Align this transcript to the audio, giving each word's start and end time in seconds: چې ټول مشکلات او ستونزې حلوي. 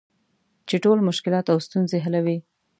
چې 0.67 0.75
ټول 0.83 0.97
مشکلات 1.09 1.45
او 1.53 1.57
ستونزې 1.67 1.97
حلوي. 2.05 2.37